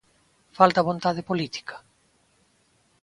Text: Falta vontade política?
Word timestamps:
Falta 0.57 0.87
vontade 0.89 1.27
política? 1.29 1.75